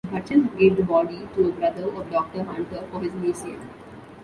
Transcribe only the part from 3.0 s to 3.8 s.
his museum.